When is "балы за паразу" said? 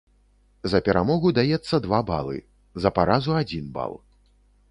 2.09-3.37